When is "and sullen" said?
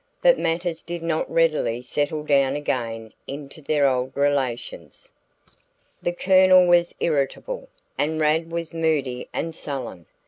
9.31-10.07